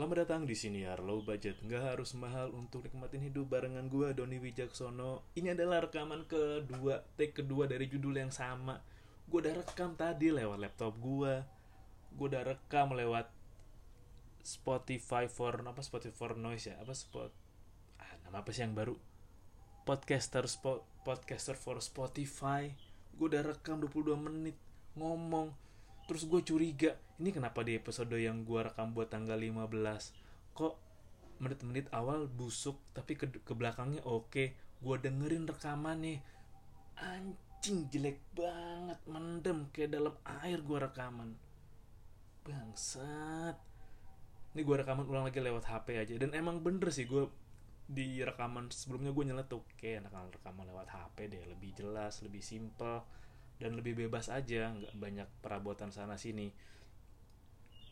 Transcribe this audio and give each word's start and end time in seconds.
Selamat 0.00 0.24
datang 0.24 0.48
di 0.48 0.56
sini 0.56 0.88
ya, 0.88 0.96
low 0.96 1.20
budget, 1.20 1.60
nggak 1.60 1.92
harus 1.92 2.16
mahal 2.16 2.56
untuk 2.56 2.88
nikmatin 2.88 3.20
hidup 3.20 3.52
barengan 3.52 3.84
gue 3.84 4.16
Doni 4.16 4.40
Wijaksono. 4.40 5.28
Ini 5.36 5.52
adalah 5.52 5.84
rekaman 5.84 6.24
kedua, 6.24 7.04
take 7.20 7.44
kedua 7.44 7.68
dari 7.68 7.84
judul 7.84 8.16
yang 8.16 8.32
sama. 8.32 8.80
Gue 9.28 9.44
udah 9.44 9.60
rekam 9.60 10.00
tadi 10.00 10.32
lewat 10.32 10.56
laptop 10.56 10.96
gue. 10.96 11.44
Gue 12.16 12.26
udah 12.32 12.48
rekam 12.48 12.96
lewat 12.96 13.28
Spotify 14.40 15.28
for 15.28 15.60
apa 15.60 15.84
Spotify 15.84 16.16
for 16.16 16.32
noise 16.32 16.72
ya, 16.72 16.80
apa 16.80 16.96
spot 16.96 17.28
ah, 18.00 18.12
nama 18.24 18.40
apa 18.40 18.56
sih 18.56 18.64
yang 18.64 18.72
baru? 18.72 18.96
Podcaster 19.84 20.48
spot 20.48 20.80
podcaster 21.04 21.60
for 21.60 21.76
Spotify. 21.84 22.72
Gue 23.20 23.36
udah 23.36 23.52
rekam 23.52 23.76
22 23.84 24.16
menit 24.16 24.56
ngomong 24.96 25.52
terus 26.10 26.26
gue 26.26 26.42
curiga 26.42 26.98
ini 27.22 27.30
kenapa 27.30 27.62
di 27.62 27.78
episode 27.78 28.10
yang 28.18 28.42
gue 28.42 28.66
rekam 28.66 28.90
buat 28.90 29.14
tanggal 29.14 29.38
15 29.38 29.70
kok 30.58 30.74
menit-menit 31.38 31.86
awal 31.94 32.26
busuk 32.26 32.82
tapi 32.90 33.14
ke, 33.14 33.30
ke 33.30 33.52
belakangnya 33.54 34.02
oke 34.02 34.70
gue 34.80 34.96
dengerin 34.96 35.44
rekaman 35.44 36.00
nih. 36.00 36.18
Anjing 37.00 37.88
jelek 37.92 38.20
banget 38.32 39.00
mendem 39.08 39.68
kayak 39.72 39.92
dalam 39.92 40.14
air 40.40 40.58
gue 40.60 40.78
rekaman. 40.80 41.36
Bangsat. 42.44 43.56
Ini 44.56 44.60
gue 44.64 44.76
rekaman 44.82 45.06
ulang 45.06 45.28
lagi 45.28 45.38
lewat 45.38 45.68
HP 45.68 46.00
aja 46.00 46.14
dan 46.16 46.32
emang 46.34 46.64
bener 46.64 46.88
sih 46.90 47.06
gue 47.06 47.28
di 47.90 48.22
rekaman 48.22 48.70
sebelumnya 48.72 49.10
gue 49.14 49.24
nyeletuk 49.30 49.66
kayak 49.78 50.06
enak 50.06 50.38
rekaman 50.40 50.66
lewat 50.66 50.90
HP 50.90 51.26
deh 51.26 51.42
lebih 51.46 51.74
jelas 51.74 52.22
lebih 52.22 52.38
simple 52.38 53.02
dan 53.60 53.76
lebih 53.76 53.92
bebas 53.92 54.32
aja 54.32 54.72
nggak 54.72 54.96
banyak 54.96 55.28
perabotan 55.44 55.92
sana 55.92 56.16
sini. 56.16 56.48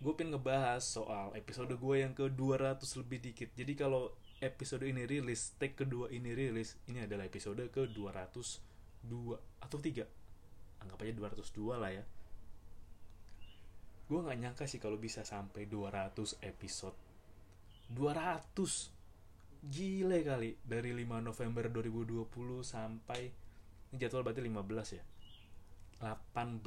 Gue 0.00 0.16
pengen 0.16 0.40
ngebahas 0.40 0.80
soal 0.80 1.36
episode 1.36 1.76
gue 1.76 1.96
yang 2.00 2.16
ke 2.16 2.32
200 2.32 2.80
lebih 3.04 3.20
dikit. 3.20 3.52
Jadi 3.52 3.76
kalau 3.76 4.16
episode 4.40 4.88
ini 4.88 5.04
rilis 5.04 5.52
take 5.60 5.76
kedua 5.76 6.08
ini 6.08 6.32
rilis 6.32 6.80
ini 6.88 7.04
adalah 7.04 7.28
episode 7.28 7.60
ke 7.68 7.90
202 7.92 9.60
atau 9.60 9.78
3 9.78 10.06
anggap 10.78 10.98
aja 11.04 11.12
202 11.12 11.76
lah 11.76 11.92
ya. 11.92 12.04
Gue 14.08 14.24
nggak 14.24 14.38
nyangka 14.40 14.64
sih 14.64 14.80
kalau 14.80 14.96
bisa 14.96 15.20
sampai 15.20 15.68
200 15.68 16.16
episode. 16.48 16.96
200 17.92 19.68
gile 19.68 20.18
kali. 20.24 20.56
Dari 20.64 20.96
5 20.96 21.20
November 21.20 21.68
2020 21.68 22.24
sampai 22.64 23.20
ini 23.92 23.96
jadwal 24.00 24.24
berarti 24.24 24.40
15 24.40 24.96
ya 24.96 25.04
18 25.98 26.62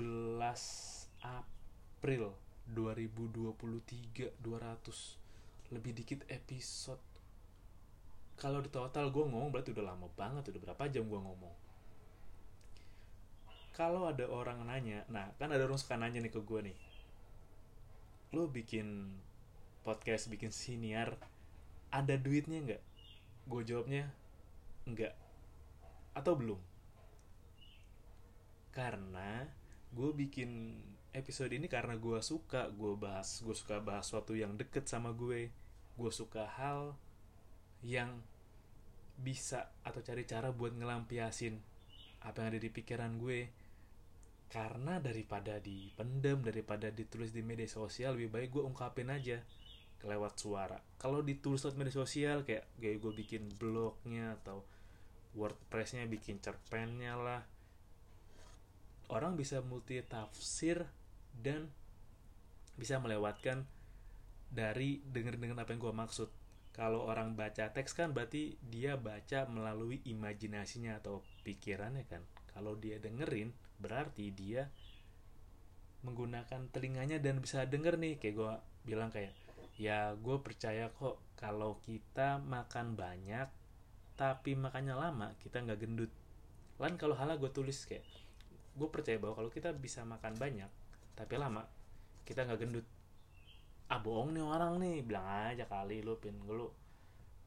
April 1.24 2.36
2023 2.68 4.36
200 4.44 5.72
lebih 5.72 5.92
dikit 5.96 6.28
episode. 6.28 7.00
Kalau 8.36 8.60
di 8.60 8.68
total 8.68 9.08
gue 9.08 9.24
ngomong 9.24 9.56
berarti 9.56 9.72
udah 9.72 9.96
lama 9.96 10.12
banget 10.20 10.52
udah 10.52 10.62
berapa 10.68 10.84
jam 10.92 11.08
gue 11.08 11.16
ngomong. 11.16 11.56
Kalau 13.72 14.12
ada 14.12 14.28
orang 14.28 14.68
nanya 14.68 15.08
nah 15.08 15.32
kan 15.40 15.48
ada 15.48 15.64
orang 15.64 15.80
suka 15.80 15.96
nanya 15.96 16.20
nih 16.20 16.34
ke 16.36 16.44
gue 16.44 16.60
nih. 16.68 16.78
Lo 18.36 18.52
bikin 18.52 19.16
podcast 19.88 20.28
bikin 20.28 20.52
siniar 20.52 21.16
ada 21.88 22.20
duitnya 22.20 22.60
nggak? 22.68 22.84
Gue 23.48 23.64
jawabnya 23.64 24.12
enggak 24.84 25.16
atau 26.12 26.36
belum 26.36 26.71
karena 28.72 29.46
gue 29.92 30.10
bikin 30.16 30.80
episode 31.12 31.52
ini 31.52 31.68
karena 31.68 32.00
gue 32.00 32.24
suka 32.24 32.72
gue 32.72 32.96
bahas 32.96 33.44
gue 33.44 33.52
suka 33.52 33.84
bahas 33.84 34.08
sesuatu 34.08 34.32
yang 34.32 34.56
deket 34.56 34.88
sama 34.88 35.12
gue. 35.12 35.52
Gue 36.00 36.12
suka 36.12 36.48
hal 36.48 36.96
yang 37.84 38.24
bisa 39.20 39.70
atau 39.84 40.00
cari 40.02 40.24
cara 40.24 40.50
buat 40.56 40.74
ngelampiasin 40.74 41.60
apa 42.24 42.42
yang 42.42 42.48
ada 42.56 42.60
di 42.60 42.72
pikiran 42.72 43.20
gue. 43.20 43.52
Karena 44.52 45.00
daripada 45.00 45.60
dipendem 45.60 46.44
daripada 46.44 46.92
ditulis 46.92 47.32
di 47.32 47.40
media 47.44 47.68
sosial 47.68 48.16
lebih 48.16 48.32
baik 48.32 48.50
gue 48.56 48.64
ungkapin 48.64 49.12
aja 49.12 49.44
lewat 50.02 50.40
suara. 50.40 50.80
Kalau 50.96 51.20
ditulis 51.20 51.60
lewat 51.64 51.78
media 51.78 51.96
sosial 51.96 52.48
kayak 52.48 52.72
kayak 52.80 52.98
gue 53.04 53.14
bikin 53.20 53.52
blognya 53.60 54.40
atau 54.40 54.64
wordpressnya 55.36 56.08
bikin 56.12 56.44
cerpennya 56.44 57.16
lah 57.16 57.42
orang 59.12 59.36
bisa 59.36 59.60
multi 59.60 60.00
tafsir 60.02 60.88
dan 61.36 61.68
bisa 62.80 62.98
melewatkan 62.98 63.68
dari 64.52 65.04
denger 65.04 65.40
dengan 65.40 65.64
apa 65.64 65.76
yang 65.76 65.84
gue 65.84 65.96
maksud. 65.96 66.30
Kalau 66.72 67.04
orang 67.04 67.36
baca 67.36 67.68
teks 67.72 67.92
kan 67.92 68.16
berarti 68.16 68.56
dia 68.64 68.96
baca 68.96 69.44
melalui 69.52 70.00
imajinasinya 70.08 71.04
atau 71.04 71.20
pikirannya 71.44 72.08
kan. 72.08 72.24
Kalau 72.52 72.80
dia 72.80 73.00
dengerin 73.00 73.52
berarti 73.80 74.32
dia 74.32 74.72
menggunakan 76.08 76.72
telinganya 76.72 77.20
dan 77.20 77.44
bisa 77.44 77.68
denger 77.68 78.00
nih. 78.00 78.16
Kayak 78.20 78.36
gue 78.40 78.54
bilang 78.88 79.12
kayak 79.12 79.36
ya 79.76 80.16
gue 80.16 80.38
percaya 80.40 80.88
kok 80.92 81.20
kalau 81.36 81.80
kita 81.84 82.40
makan 82.40 82.96
banyak 82.96 83.48
tapi 84.16 84.54
makannya 84.56 84.96
lama 84.96 85.36
kita 85.44 85.60
nggak 85.60 85.80
gendut. 85.80 86.12
Kan 86.80 86.96
kalau 86.96 87.20
halah 87.20 87.36
gue 87.36 87.52
tulis 87.52 87.84
kayak 87.84 88.08
gue 88.72 88.88
percaya 88.88 89.20
bahwa 89.20 89.36
kalau 89.36 89.52
kita 89.52 89.76
bisa 89.76 90.02
makan 90.08 90.36
banyak 90.40 90.72
tapi 91.16 91.36
lama 91.38 91.62
kita 92.26 92.48
nggak 92.48 92.60
gendut. 92.64 92.88
Ah 93.92 94.00
bohong 94.00 94.32
nih 94.32 94.44
orang 94.46 94.80
nih. 94.80 95.04
Bilang 95.04 95.26
aja 95.52 95.68
kali 95.68 96.00
lu 96.00 96.16
pin 96.18 96.38
lu 96.48 96.72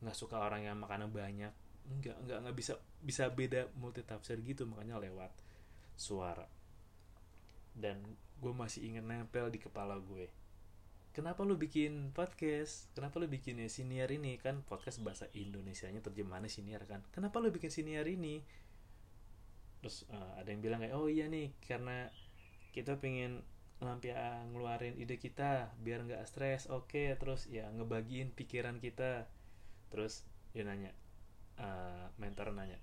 nggak 0.04 0.16
suka 0.16 0.42
orang 0.44 0.68
yang 0.68 0.76
makannya 0.76 1.08
banyak. 1.08 1.52
Nggak 1.88 2.16
nggak 2.28 2.38
nggak 2.44 2.56
bisa 2.56 2.74
bisa 3.00 3.32
beda 3.32 3.72
multi 3.80 4.04
tafsir 4.04 4.38
gitu 4.44 4.68
makanya 4.68 5.00
lewat 5.00 5.32
suara. 5.96 6.44
Dan 7.74 8.04
gue 8.38 8.52
masih 8.52 8.92
ingin 8.92 9.08
nempel 9.08 9.48
di 9.48 9.58
kepala 9.58 9.96
gue. 9.96 10.28
Kenapa 11.14 11.46
lu 11.46 11.54
bikin 11.54 12.10
podcast? 12.10 12.91
Kenapa 12.91 13.22
lu 13.22 13.30
bikin 13.30 13.62
ya 13.62 13.70
siniar 13.70 14.10
ini? 14.10 14.34
Kan 14.36 14.66
podcast 14.66 14.98
bahasa 14.98 15.30
Indonesia 15.30 15.86
nya 15.86 16.02
terjemahannya 16.02 16.50
siniar 16.50 16.82
kan. 16.91 17.06
Kenapa 17.14 17.38
lu 17.38 17.54
bikin 17.54 17.70
siniar 17.70 18.04
ini 18.10 18.42
terus 19.84 20.09
uh, 20.09 20.41
ada 20.41 20.49
yang 20.49 20.65
bilang 20.65 20.81
kayak 20.81 20.97
oh 20.97 21.12
iya 21.12 21.28
nih 21.28 21.53
karena 21.61 22.09
kita 22.72 22.97
pengen 22.97 23.45
lampiah 23.84 24.41
ngeluarin 24.49 24.97
ide 24.97 25.21
kita 25.21 25.77
biar 25.84 26.09
nggak 26.09 26.25
stres 26.25 26.72
oke. 26.72 26.89
Okay, 26.89 27.12
terus 27.21 27.45
ya 27.53 27.69
ngebagiin 27.69 28.33
pikiran 28.33 28.81
kita. 28.81 29.28
Terus 29.93 30.25
dia 30.56 30.65
nanya 30.65 30.89
uh, 31.61 32.09
mentor 32.17 32.56
nanya 32.56 32.81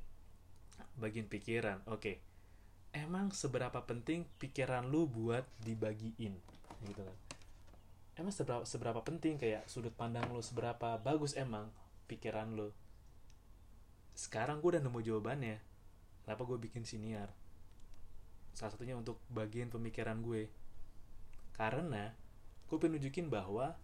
bagian 1.01 1.25
pikiran 1.25 1.81
oke. 1.89 2.05
Okay. 2.05 2.15
emang 2.93 3.33
seberapa 3.33 3.81
penting 3.89 4.29
pikiran 4.37 4.85
lu 4.85 5.09
buat 5.09 5.49
dibagiin? 5.65 6.37
Gitu 6.85 7.01
kan. 7.01 7.17
Emang 8.13 8.29
seberapa 8.29 8.61
seberapa 8.61 9.01
penting 9.01 9.41
kayak 9.41 9.65
sudut 9.65 9.95
pandang 9.97 10.29
lu 10.29 10.45
seberapa 10.45 11.01
bagus 11.01 11.33
emang 11.33 11.73
pikiran 12.05 12.53
lu? 12.53 12.69
Sekarang 14.13 14.61
gue 14.61 14.77
udah 14.77 14.83
nemu 14.85 15.01
jawabannya 15.01 15.70
kenapa 16.31 16.47
gue 16.47 16.63
bikin 16.63 16.87
siniar? 16.87 17.27
Salah 18.55 18.71
satunya 18.71 18.95
untuk 18.95 19.19
bagian 19.27 19.67
pemikiran 19.67 20.23
gue. 20.23 20.47
Karena 21.51 22.15
gue 22.71 22.79
pengen 22.79 23.03
nunjukin 23.03 23.27
bahwa 23.27 23.75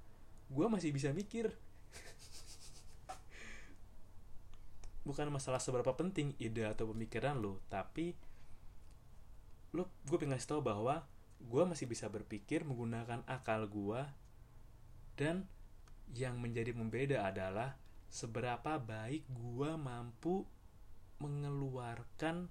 gue 0.47 0.65
masih 0.71 0.95
bisa 0.95 1.11
mikir. 1.11 1.51
Bukan 5.11 5.27
masalah 5.27 5.59
seberapa 5.59 5.91
penting 5.91 6.39
ide 6.39 6.63
atau 6.63 6.87
pemikiran 6.95 7.35
lo 7.35 7.59
tapi 7.67 8.15
lo 9.75 9.91
gue 10.07 10.15
pengen 10.15 10.39
ngasih 10.39 10.47
tau 10.47 10.63
bahwa 10.63 11.03
gue 11.43 11.63
masih 11.67 11.83
bisa 11.83 12.07
berpikir 12.07 12.63
menggunakan 12.63 13.27
akal 13.27 13.67
gue 13.67 14.07
dan 15.19 15.51
yang 16.15 16.39
menjadi 16.39 16.71
membeda 16.71 17.27
adalah 17.27 17.75
seberapa 18.07 18.79
baik 18.79 19.27
gue 19.27 19.71
mampu 19.75 20.47
mengeluarkan 21.17 22.49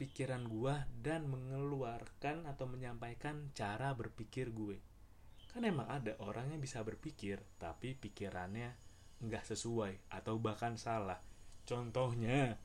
pikiran 0.00 0.48
gue 0.48 0.74
dan 0.98 1.30
mengeluarkan 1.30 2.48
atau 2.48 2.66
menyampaikan 2.66 3.52
cara 3.54 3.94
berpikir 3.94 4.50
gue. 4.50 4.80
Kan 5.52 5.68
emang 5.68 5.86
ada 5.86 6.16
orang 6.24 6.50
yang 6.50 6.60
bisa 6.64 6.80
berpikir 6.80 7.38
tapi 7.60 7.94
pikirannya 7.94 8.74
nggak 9.22 9.44
sesuai 9.46 10.10
atau 10.10 10.40
bahkan 10.42 10.74
salah. 10.74 11.20
Contohnya 11.62 12.58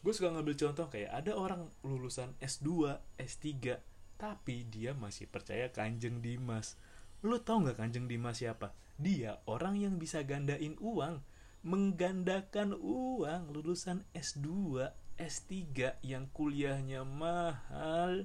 gue 0.00 0.12
suka 0.14 0.32
ngambil 0.32 0.56
contoh 0.56 0.86
kayak 0.88 1.12
ada 1.12 1.36
orang 1.36 1.68
lulusan 1.84 2.32
S2 2.40 2.96
S3 3.20 3.76
tapi 4.16 4.64
dia 4.68 4.96
masih 4.96 5.28
percaya 5.28 5.68
kanjeng 5.68 6.24
Dimas. 6.24 6.80
Lu 7.20 7.42
tau 7.44 7.60
nggak 7.60 7.76
kanjeng 7.76 8.08
Dimas 8.08 8.40
siapa? 8.40 8.72
Dia 8.96 9.40
orang 9.44 9.76
yang 9.76 10.00
bisa 10.00 10.24
gandain 10.24 10.76
uang 10.80 11.20
menggandakan 11.60 12.72
uang 12.80 13.52
lulusan 13.52 14.08
S2 14.16 14.80
S3 15.20 16.00
yang 16.00 16.32
kuliahnya 16.32 17.04
mahal. 17.04 18.24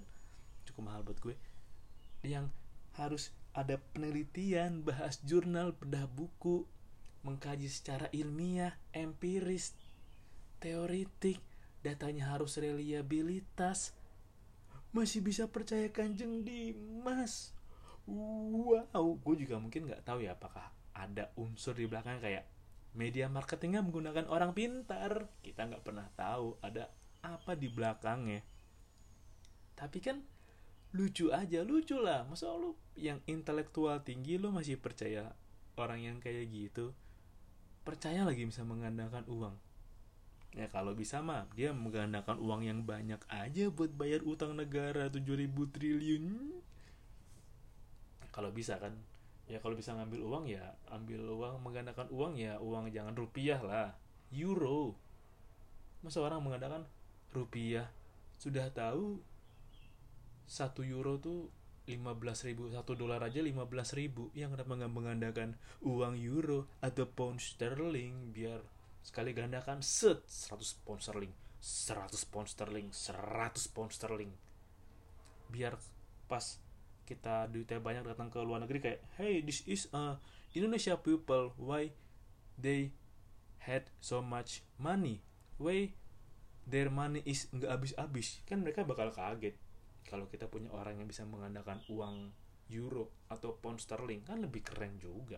Cukup 0.63 0.83
mahal 0.87 1.03
buat 1.03 1.19
gue. 1.19 1.35
Yang 2.23 2.55
harus 2.95 3.35
ada 3.51 3.75
penelitian 3.91 4.87
bahas 4.87 5.19
jurnal 5.27 5.75
bedah 5.75 6.07
buku 6.07 6.63
mengkaji 7.27 7.67
secara 7.67 8.07
ilmiah 8.15 8.79
empiris 8.95 9.75
teoritik 10.63 11.43
datanya 11.83 12.31
harus 12.31 12.55
reliabilitas. 12.55 13.91
Masih 14.95 15.19
bisa 15.19 15.51
percaya 15.51 15.91
kanjeng 15.91 16.47
Dimas. 16.47 17.51
Wow 18.07 19.19
gue 19.19 19.35
juga 19.43 19.59
mungkin 19.59 19.91
nggak 19.91 20.07
tahu 20.07 20.23
ya 20.23 20.39
apakah 20.39 20.71
ada 20.95 21.35
unsur 21.35 21.75
di 21.75 21.83
belakang 21.91 22.23
kayak 22.23 22.54
media 22.95 23.27
marketingnya 23.27 23.83
menggunakan 23.83 24.25
orang 24.31 24.55
pintar. 24.55 25.27
Kita 25.43 25.67
nggak 25.67 25.83
pernah 25.83 26.07
tahu 26.15 26.57
ada 26.63 26.89
apa 27.21 27.53
di 27.53 27.67
belakangnya. 27.67 28.41
Tapi 29.75 29.99
kan 29.99 30.23
lucu 30.95 31.29
aja 31.29 31.61
lucu 31.61 31.99
lah. 31.99 32.23
Masa 32.25 32.49
lu 32.55 32.73
yang 32.95 33.19
intelektual 33.27 33.99
tinggi 34.01 34.39
lu 34.39 34.49
masih 34.55 34.79
percaya 34.79 35.35
orang 35.75 35.99
yang 36.01 36.17
kayak 36.23 36.47
gitu? 36.47 36.95
Percaya 37.83 38.23
lagi 38.23 38.47
bisa 38.47 38.63
mengandalkan 38.63 39.27
uang. 39.27 39.53
Ya 40.55 40.71
kalau 40.71 40.95
bisa 40.95 41.19
mah 41.19 41.51
dia 41.51 41.75
menggandakan 41.75 42.39
uang 42.39 42.63
yang 42.63 42.87
banyak 42.87 43.19
aja 43.27 43.67
buat 43.67 43.91
bayar 43.91 44.23
utang 44.23 44.55
negara 44.55 45.11
7000 45.11 45.51
triliun. 45.51 46.55
Kalau 48.31 48.55
bisa 48.55 48.79
kan 48.79 48.95
ya 49.45 49.61
kalau 49.61 49.77
bisa 49.77 49.93
ngambil 49.93 50.25
uang 50.25 50.45
ya 50.49 50.73
ambil 50.89 51.21
uang 51.29 51.61
menggandakan 51.61 52.09
uang 52.09 52.33
ya 52.37 52.57
uang 52.57 52.89
jangan 52.89 53.13
rupiah 53.13 53.61
lah. 53.61 53.93
Euro. 54.33 54.97
Masa 56.01 56.21
orang 56.21 56.41
menggandakan 56.41 56.89
rupiah? 57.33 57.89
Sudah 58.41 58.67
tahu 58.73 59.21
satu 60.45 60.85
euro 60.85 61.17
tuh 61.17 61.49
15 61.85 62.49
ribu 62.49 62.73
satu 62.73 62.97
dolar 62.97 63.21
aja 63.21 63.41
15 63.45 63.53
ribu. 63.93 64.33
Yang 64.33 64.57
kenapa 64.57 64.71
nggak 64.81 64.93
menggandakan 64.93 65.49
uang 65.85 66.17
euro 66.17 66.65
atau 66.81 67.05
pound 67.05 67.37
sterling 67.37 68.33
biar 68.33 68.61
sekali 69.05 69.37
gandakan 69.37 69.85
set 69.85 70.25
100 70.25 70.81
pound 70.81 71.05
sterling 71.05 71.33
100 71.61 72.09
pound 72.33 72.49
sterling 72.49 72.89
100 72.89 73.73
pound 73.77 73.93
sterling. 73.93 74.33
Biar 75.53 75.77
pas 76.25 76.64
kita 77.05 77.47
duitnya 77.53 77.77
banyak 77.77 78.03
datang 78.03 78.33
ke 78.33 78.41
luar 78.41 78.65
negeri 78.65 78.81
kayak 78.81 78.99
hey 79.21 79.45
this 79.45 79.61
is 79.69 79.85
a 79.93 80.17
Indonesia 80.57 80.97
people. 80.97 81.53
Why 81.61 81.93
they 82.57 82.95
had 83.61 83.93
so 84.01 84.25
much 84.25 84.65
money? 84.81 85.21
Why 85.61 85.93
their 86.65 86.89
money 86.89 87.21
is 87.23 87.45
nggak 87.53 87.69
habis-habis? 87.69 88.41
Kan 88.49 88.65
mereka 88.65 88.81
bakal 88.81 89.13
kaget 89.13 89.53
kalau 90.09 90.25
kita 90.25 90.49
punya 90.49 90.73
orang 90.73 90.97
yang 90.97 91.05
bisa 91.05 91.27
mengandalkan 91.27 91.83
uang 91.91 92.33
euro 92.73 93.13
atau 93.29 93.59
pound 93.61 93.77
sterling. 93.77 94.25
Kan 94.25 94.41
lebih 94.41 94.65
keren 94.65 94.97
juga. 94.97 95.37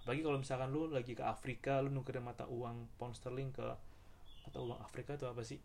Apalagi 0.00 0.24
kalau 0.24 0.38
misalkan 0.40 0.72
lu 0.72 0.88
lagi 0.88 1.12
ke 1.12 1.20
Afrika 1.20 1.84
lu 1.84 1.92
nukerin 1.92 2.24
mata 2.24 2.48
uang 2.48 2.88
pound 2.96 3.12
sterling 3.12 3.52
ke 3.52 3.66
atau 4.48 4.64
uang 4.64 4.80
Afrika 4.80 5.18
itu 5.18 5.28
apa 5.28 5.44
sih? 5.44 5.60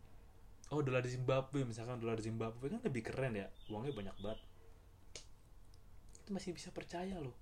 Oh 0.73 0.81
dolar 0.81 1.05
Zimbabwe 1.05 1.63
misalkan 1.63 2.01
dolar 2.01 2.19
Zimbabwe 2.19 2.67
kan 2.67 2.81
lebih 2.83 3.05
keren 3.05 3.37
ya. 3.37 3.47
Uangnya 3.71 3.93
banyak 3.93 4.17
banget 4.19 4.41
itu 6.25 6.33
masih 6.33 6.57
bisa 6.57 6.73
percaya 6.73 7.21
loh. 7.21 7.37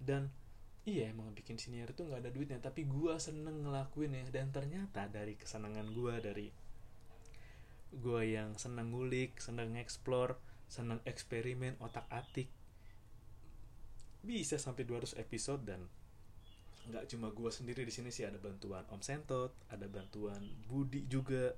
Dan 0.00 0.32
iya 0.88 1.12
emang 1.12 1.36
bikin 1.36 1.60
senior 1.60 1.92
itu 1.92 2.02
nggak 2.02 2.26
ada 2.26 2.30
duitnya 2.34 2.58
tapi 2.58 2.82
gua 2.82 3.14
seneng 3.22 3.62
ngelakuin 3.62 4.18
ya 4.18 4.24
dan 4.34 4.50
ternyata 4.50 5.06
dari 5.06 5.38
kesenangan 5.38 5.94
gua 5.94 6.18
dari 6.18 6.50
gue 7.92 8.22
yang 8.24 8.56
seneng 8.56 8.90
ngulik 8.90 9.36
seneng 9.36 9.76
explore 9.76 10.40
seneng 10.64 10.98
eksperimen 11.04 11.76
otak 11.84 12.08
atik 12.08 12.48
bisa 14.24 14.56
sampai 14.56 14.88
200 14.88 15.20
episode 15.20 15.60
dan 15.68 15.84
nggak 16.88 17.04
cuma 17.14 17.30
gue 17.30 17.50
sendiri 17.52 17.84
di 17.86 17.92
sini 17.94 18.08
sih 18.08 18.26
ada 18.26 18.40
bantuan 18.40 18.82
Om 18.88 19.02
Sentot 19.04 19.52
ada 19.70 19.86
bantuan 19.86 20.42
Budi 20.66 21.06
juga. 21.06 21.54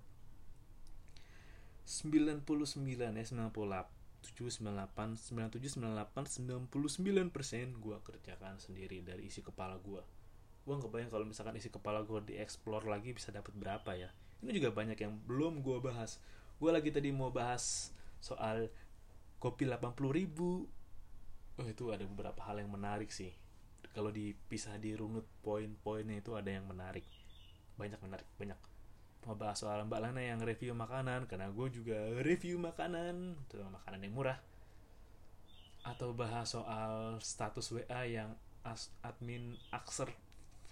99 1.85 2.49
ya 2.97 3.25
98 3.25 4.04
7, 4.25 4.49
98, 4.65 5.21
97, 5.21 5.85
98, 5.85 6.65
99 6.73 7.29
persen 7.29 7.77
gue 7.77 7.97
kerjakan 8.01 8.57
sendiri 8.57 9.05
dari 9.05 9.29
isi 9.29 9.45
kepala 9.45 9.77
gue 9.77 10.01
gue 10.65 10.75
nggak 10.81 10.93
bayang 10.93 11.11
kalau 11.13 11.29
misalkan 11.29 11.61
isi 11.61 11.69
kepala 11.69 12.01
gue 12.01 12.21
dieksplor 12.25 12.89
lagi 12.89 13.13
bisa 13.13 13.29
dapat 13.29 13.53
berapa 13.53 13.91
ya. 13.93 14.09
Ini 14.41 14.51
juga 14.57 14.73
banyak 14.73 14.97
yang 14.97 15.21
belum 15.29 15.61
gue 15.61 15.77
bahas. 15.85 16.17
Gue 16.57 16.73
lagi 16.73 16.89
tadi 16.89 17.13
mau 17.13 17.29
bahas 17.29 17.93
soal 18.25 18.73
kopi 19.37 19.69
80 19.69 19.93
ribu. 20.09 20.65
Oh 21.61 21.67
itu 21.69 21.93
ada 21.93 22.09
beberapa 22.09 22.41
hal 22.49 22.65
yang 22.65 22.73
menarik 22.73 23.13
sih. 23.13 23.37
Kalau 23.93 24.09
dipisah 24.09 24.81
di 24.81 24.97
runut 24.97 25.29
poin-poinnya 25.45 26.25
itu 26.25 26.33
ada 26.33 26.49
yang 26.49 26.65
menarik. 26.65 27.05
Banyak 27.77 28.01
menarik 28.01 28.27
banyak 28.41 28.59
mau 29.25 29.37
soal 29.57 29.85
Mbak 29.89 30.01
Lana 30.01 30.23
yang 30.23 30.41
review 30.45 30.77
makanan 30.77 31.25
karena 31.25 31.49
gue 31.49 31.69
juga 31.73 31.97
review 32.21 32.61
makanan. 32.61 33.41
Itu 33.49 33.65
makanan 33.65 34.05
yang 34.05 34.13
murah. 34.13 34.39
Atau 35.85 36.17
bahas 36.17 36.53
soal 36.53 37.21
status 37.21 37.73
WA 37.73 38.05
yang 38.09 38.37
admin 39.05 39.61
Akser 39.69 40.09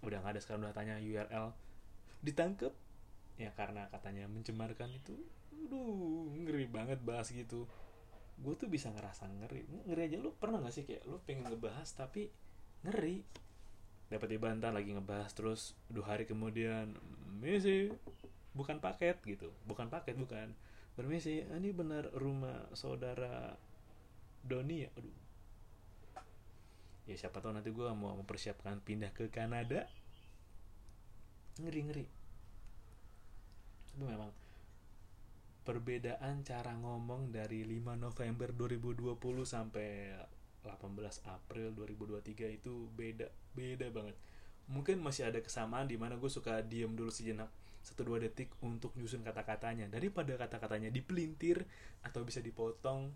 udah 0.03 0.19
nggak 0.19 0.35
ada 0.35 0.41
sekarang 0.41 0.65
udah 0.65 0.75
tanya 0.75 0.97
URL 0.99 1.53
ditangkep? 2.25 2.73
Ya 3.37 3.53
karena 3.57 3.89
katanya 3.93 4.29
mencemarkan 4.29 4.93
itu 4.93 5.17
aduh 5.53 6.33
ngeri 6.43 6.67
banget 6.69 7.01
bahas 7.01 7.33
gitu. 7.33 7.69
Gue 8.41 8.55
tuh 8.57 8.67
bisa 8.69 8.91
ngerasa 8.91 9.29
ngeri. 9.29 9.65
Ngeri 9.89 10.03
aja. 10.09 10.17
Lu 10.19 10.35
pernah 10.35 10.59
gak 10.59 10.75
sih 10.75 10.85
kayak 10.89 11.07
lu 11.07 11.21
pengen 11.23 11.47
ngebahas 11.47 11.87
tapi 11.95 12.33
ngeri? 12.83 13.23
Dapat 14.11 14.29
dibantah 14.29 14.73
lagi 14.75 14.93
ngebahas 14.93 15.31
terus 15.33 15.79
dua 15.89 16.17
hari 16.17 16.29
kemudian 16.29 16.97
misi 17.41 17.89
bukan 18.53 18.79
paket 18.79 19.21
gitu. 19.25 19.53
Bukan 19.65 19.89
paket 19.89 20.17
bukan. 20.17 20.53
Permisi 20.93 21.41
ini 21.41 21.73
benar 21.73 22.13
rumah 22.17 22.69
saudara 22.77 23.57
Doni 24.45 24.85
ya? 24.85 24.91
Aduh. 24.97 25.17
Ya 27.09 27.17
siapa 27.19 27.43
tahu 27.43 27.57
nanti 27.57 27.75
gue 27.75 27.89
mau 27.97 28.15
mempersiapkan 28.15 28.79
pindah 28.85 29.11
ke 29.11 29.33
Kanada. 29.33 29.89
Ngeri 31.59 31.81
ngeri 31.85 32.07
itu 33.93 34.05
memang 34.09 34.33
perbedaan 35.63 36.43
cara 36.43 36.75
ngomong 36.75 37.31
dari 37.31 37.63
5 37.63 37.95
November 37.95 38.51
2020 38.57 39.15
sampai 39.45 40.17
18 40.65 41.29
April 41.29 41.77
2023 41.77 42.59
itu 42.59 42.89
beda 42.97 43.29
beda 43.55 43.87
banget. 43.93 44.17
Mungkin 44.67 44.99
masih 45.05 45.29
ada 45.29 45.39
kesamaan 45.39 45.87
di 45.87 46.01
mana 46.01 46.17
gue 46.17 46.31
suka 46.33 46.65
diem 46.65 46.91
dulu 46.97 47.13
sejenak 47.13 47.53
satu 47.83 48.07
dua 48.07 48.23
detik 48.23 48.55
untuk 48.63 48.95
nyusun 48.95 49.27
kata-katanya. 49.27 49.91
Daripada 49.91 50.39
kata-katanya 50.39 50.89
dipelintir 50.89 51.67
atau 52.07 52.23
bisa 52.23 52.39
dipotong 52.39 53.11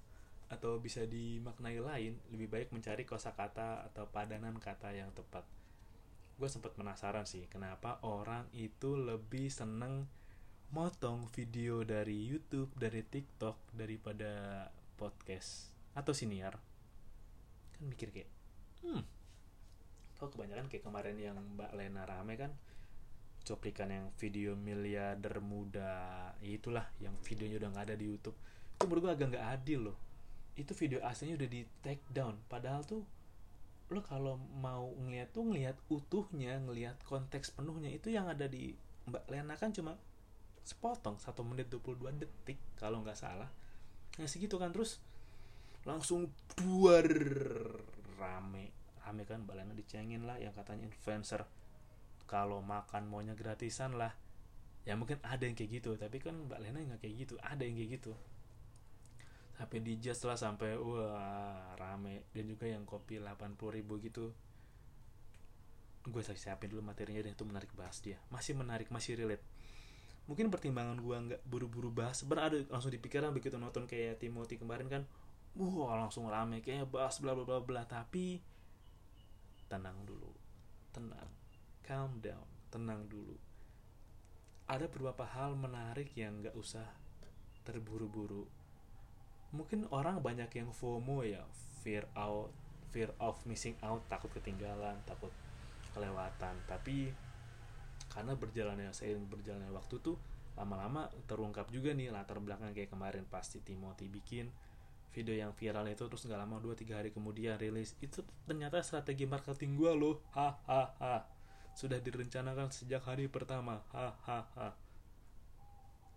atau 0.46 0.78
bisa 0.78 1.02
dimaknai 1.06 1.78
lain 1.82 2.22
lebih 2.30 2.46
baik 2.46 2.68
mencari 2.70 3.02
kosakata 3.02 3.86
atau 3.90 4.06
padanan 4.10 4.58
kata 4.58 4.94
yang 4.94 5.10
tepat. 5.10 5.42
Gue 6.36 6.46
sempat 6.46 6.76
penasaran 6.76 7.24
sih 7.24 7.48
kenapa 7.50 7.98
orang 8.06 8.46
itu 8.54 8.94
lebih 8.94 9.50
seneng 9.50 10.06
motong 10.70 11.30
video 11.30 11.86
dari 11.86 12.26
YouTube, 12.26 12.74
dari 12.74 13.02
TikTok 13.06 13.74
daripada 13.74 14.66
podcast 14.98 15.70
atau 15.94 16.10
siniar. 16.10 16.58
Kan 17.74 17.84
mikir 17.86 18.10
kayak, 18.10 18.30
hmm, 18.82 19.02
kok 20.18 20.30
kebanyakan 20.34 20.66
kayak 20.66 20.84
kemarin 20.84 21.16
yang 21.16 21.36
Mbak 21.56 21.72
Lena 21.74 22.02
rame 22.04 22.34
kan, 22.34 22.52
cuplikan 23.46 23.86
yang 23.94 24.10
video 24.18 24.58
miliarder 24.58 25.38
muda, 25.38 26.34
itulah 26.42 26.90
yang 26.98 27.14
videonya 27.22 27.62
udah 27.62 27.70
nggak 27.70 27.86
ada 27.86 27.96
di 27.96 28.10
YouTube. 28.10 28.34
Itu 28.74 28.90
menurut 28.90 29.02
gue 29.06 29.12
agak 29.14 29.26
nggak 29.30 29.46
adil 29.54 29.80
loh. 29.86 29.98
Itu 30.58 30.74
video 30.74 30.98
aslinya 31.06 31.38
udah 31.38 31.48
di 31.48 31.62
take 31.80 32.02
down, 32.10 32.42
padahal 32.50 32.82
tuh 32.82 33.06
lo 33.86 34.02
kalau 34.02 34.34
mau 34.58 34.90
ngeliat 34.98 35.30
tuh 35.30 35.46
ngeliat 35.46 35.78
utuhnya, 35.86 36.58
ngeliat 36.58 36.98
konteks 37.06 37.54
penuhnya 37.54 37.94
itu 37.94 38.10
yang 38.10 38.26
ada 38.26 38.50
di 38.50 38.74
Mbak 39.06 39.30
Lena 39.30 39.54
kan 39.54 39.70
cuma 39.70 39.94
sepotong 40.66 41.22
satu 41.22 41.46
menit 41.46 41.70
22 41.70 42.18
detik 42.18 42.58
kalau 42.74 42.98
nggak 43.06 43.14
salah 43.14 43.46
ya 44.18 44.26
segitu 44.26 44.58
kan 44.58 44.74
terus 44.74 44.98
langsung 45.86 46.34
buar 46.58 47.06
rame 48.18 48.74
rame 49.06 49.22
kan 49.22 49.46
balena 49.46 49.70
dicengin 49.70 50.26
lah 50.26 50.34
yang 50.42 50.50
katanya 50.50 50.90
influencer 50.90 51.46
kalau 52.26 52.60
makan 52.60 53.06
maunya 53.06 53.32
gratisan 53.38 53.94
lah. 53.94 54.12
Ya 54.86 54.94
mungkin 54.94 55.18
ada 55.26 55.42
yang 55.42 55.58
kayak 55.58 55.82
gitu 55.82 55.98
tapi 55.98 56.22
kan 56.22 56.46
mbak 56.46 56.62
Lena 56.62 56.82
nggak 56.82 57.02
kayak 57.02 57.26
gitu. 57.26 57.34
Ada 57.42 57.62
yang 57.62 57.74
kayak 57.78 57.90
gitu. 58.02 58.12
Sampai 59.56 59.80
di 59.80 59.96
just 59.98 60.22
lah 60.26 60.36
sampai 60.36 60.76
wah 60.76 61.74
rame. 61.78 62.26
Dan 62.34 62.50
juga 62.50 62.66
yang 62.66 62.82
kopi 62.86 63.22
80 63.22 63.56
ribu 63.78 63.98
gitu. 64.02 64.34
Gue 66.06 66.22
siapin 66.22 66.70
dulu 66.70 66.86
materinya 66.86 67.22
deh 67.22 67.34
itu 67.34 67.42
menarik 67.46 67.70
bahas 67.74 67.98
dia. 67.98 68.18
Masih 68.30 68.54
menarik 68.54 68.90
masih 68.94 69.18
relate. 69.18 69.42
Mungkin 70.26 70.50
pertimbangan 70.50 70.98
gue 70.98 71.16
nggak 71.16 71.42
buru-buru 71.46 71.90
bahas. 71.90 72.22
Ada 72.22 72.66
langsung 72.70 72.90
di 72.94 72.98
pikiran 72.98 73.30
begitu 73.34 73.58
nonton 73.58 73.86
kayak 73.90 74.22
Timothy 74.22 74.58
kemarin 74.58 74.86
kan. 74.86 75.02
Wah 75.56 75.98
langsung 75.98 76.28
rame 76.28 76.62
kayaknya 76.62 76.86
bahas 76.86 77.18
bla 77.18 77.34
bla 77.34 77.42
bla 77.42 77.58
bla. 77.58 77.82
Tapi 77.86 78.38
tenang 79.66 79.98
dulu. 80.06 80.30
Tenang 80.94 81.45
calm 81.86 82.18
down 82.18 82.42
tenang 82.74 83.06
dulu. 83.06 83.38
Ada 84.66 84.90
beberapa 84.90 85.22
hal 85.22 85.54
menarik 85.54 86.10
yang 86.18 86.42
nggak 86.42 86.58
usah 86.58 86.84
terburu-buru. 87.62 88.44
Mungkin 89.54 89.86
orang 89.94 90.18
banyak 90.18 90.50
yang 90.58 90.74
FOMO 90.74 91.22
ya 91.22 91.46
fear 91.80 92.10
out 92.18 92.50
fear 92.90 93.14
of 93.22 93.38
missing 93.46 93.78
out 93.86 94.02
takut 94.10 94.34
ketinggalan 94.34 94.98
takut 95.06 95.30
kelewatan. 95.94 96.58
Tapi 96.66 97.14
karena 98.10 98.34
berjalannya 98.34 98.90
seiring 98.90 99.30
berjalannya 99.30 99.70
waktu 99.70 100.02
tuh 100.02 100.18
lama-lama 100.58 101.06
terungkap 101.30 101.70
juga 101.70 101.92
nih 101.94 102.10
latar 102.10 102.42
belakang 102.42 102.72
kayak 102.72 102.90
kemarin 102.90 103.28
pasti 103.28 103.60
Timothy 103.60 104.08
bikin 104.08 104.48
video 105.12 105.36
yang 105.36 105.52
viral 105.52 105.84
itu 105.88 106.04
terus 106.08 106.24
nggak 106.28 106.40
lama 106.44 106.60
2-3 106.60 106.92
hari 106.92 107.10
kemudian 107.14 107.54
rilis. 107.56 107.94
Itu 108.02 108.26
ternyata 108.44 108.82
strategi 108.82 109.24
marketing 109.24 109.78
gue 109.78 109.92
loh. 109.94 110.16
Hahaha 110.34 111.35
sudah 111.76 112.00
direncanakan 112.00 112.72
sejak 112.72 113.04
hari 113.04 113.28
pertama. 113.28 113.84
Hahaha 113.92 114.72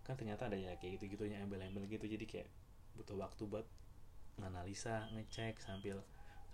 kan 0.00 0.16
ternyata 0.16 0.48
ada 0.50 0.56
ya 0.58 0.74
kayak 0.80 0.98
gitu 0.98 1.14
gitunya 1.14 1.38
embel-embel 1.44 1.84
gitu. 1.86 2.08
Jadi 2.08 2.24
kayak 2.24 2.48
butuh 2.96 3.14
waktu 3.20 3.44
buat 3.44 3.68
nganalisa 4.40 5.12
ngecek 5.12 5.60
sambil 5.60 6.00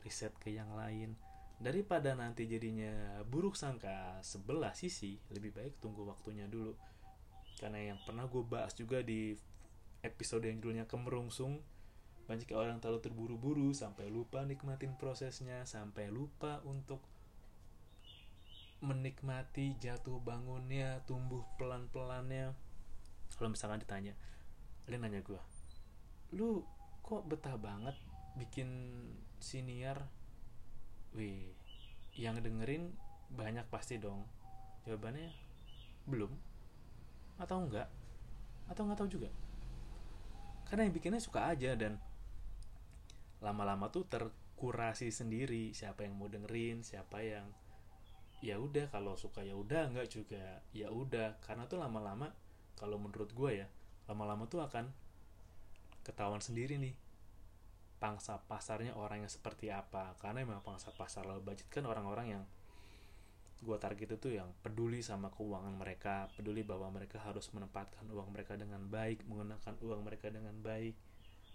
riset 0.02 0.34
ke 0.42 0.50
yang 0.50 0.75
lain. 0.75 1.14
Daripada 1.56 2.12
nanti 2.12 2.44
jadinya 2.44 3.22
buruk 3.25 3.56
sangka 3.56 4.20
sebelah 4.20 4.76
sisi 4.76 5.16
lebih 5.32 5.56
baik 5.56 5.78
tunggu 5.80 6.04
waktunya 6.04 6.50
dulu. 6.50 6.75
Karena 7.56 7.94
yang 7.94 7.98
pernah 8.04 8.28
gue 8.28 8.44
bahas 8.44 8.76
juga 8.76 9.00
di 9.00 9.32
episode 10.04 10.44
yang 10.44 10.60
judulnya 10.60 10.84
kemerungsung 10.84 11.62
banyak 12.26 12.50
orang 12.58 12.82
terlalu 12.82 13.00
terburu-buru 13.06 13.70
sampai 13.70 14.10
lupa 14.10 14.42
nikmatin 14.42 14.98
prosesnya 14.98 15.62
sampai 15.62 16.10
lupa 16.10 16.58
untuk 16.66 16.98
menikmati 18.85 19.76
jatuh 19.80 20.21
bangunnya 20.21 21.00
tumbuh 21.09 21.45
pelan-pelannya. 21.56 22.52
Kalau 23.37 23.52
misalkan 23.52 23.83
ditanya 23.83 24.16
dia 24.87 25.02
nanya 25.02 25.18
gue 25.18 25.42
lu 26.35 26.62
kok 27.02 27.26
betah 27.26 27.54
banget 27.54 27.95
bikin 28.35 28.68
siniar? 29.38 30.11
Wih 31.14 31.54
yang 32.18 32.40
dengerin 32.40 32.90
banyak 33.30 33.66
pasti 33.71 34.00
dong. 34.00 34.26
Jawabannya 34.88 35.30
belum. 36.09 36.33
Atau 37.38 37.62
enggak? 37.62 37.88
Atau 38.66 38.88
enggak 38.88 38.99
tahu 39.04 39.11
juga. 39.11 39.30
Karena 40.66 40.88
yang 40.88 40.95
bikinnya 40.97 41.23
suka 41.23 41.47
aja 41.47 41.78
dan 41.78 42.00
lama-lama 43.38 43.92
tuh 43.92 44.09
terkurasi 44.09 45.12
sendiri 45.12 45.71
siapa 45.76 46.09
yang 46.09 46.16
mau 46.16 46.26
dengerin 46.26 46.80
siapa 46.80 47.21
yang 47.21 47.47
ya 48.45 48.61
udah 48.61 48.93
kalau 48.93 49.16
suka 49.16 49.40
ya 49.40 49.57
udah 49.57 49.93
nggak 49.93 50.09
juga 50.09 50.61
ya 50.73 50.88
udah. 50.93 51.40
Karena 51.45 51.64
tuh 51.69 51.81
lama-lama 51.81 52.33
kalau 52.76 53.00
menurut 53.00 53.33
gue 53.33 53.64
ya 53.64 53.66
lama-lama 54.07 54.47
tuh 54.47 54.62
akan 54.62 54.93
ketahuan 56.07 56.38
sendiri 56.38 56.78
nih 56.78 56.95
pangsa 57.97 58.38
pasarnya 58.45 58.95
orang 58.95 59.25
yang 59.25 59.33
seperti 59.33 59.73
apa. 59.73 60.14
Karena 60.21 60.45
memang 60.45 60.62
pangsa 60.62 60.93
pasar 60.93 61.25
low 61.25 61.40
budget 61.40 61.69
kan 61.69 61.85
orang-orang 61.88 62.38
yang 62.38 62.45
gue 63.64 63.76
target 63.81 64.21
itu 64.21 64.37
yang 64.37 64.52
peduli 64.61 65.00
sama 65.00 65.33
keuangan 65.33 65.73
mereka 65.73 66.28
peduli 66.37 66.61
bahwa 66.61 66.93
mereka 66.93 67.16
harus 67.25 67.49
menempatkan 67.57 68.05
uang 68.12 68.28
mereka 68.28 68.52
dengan 68.52 68.85
baik 68.85 69.25
menggunakan 69.25 69.75
uang 69.81 70.00
mereka 70.05 70.28
dengan 70.28 70.52
baik 70.61 70.93